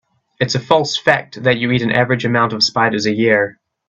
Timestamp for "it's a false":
0.39-0.97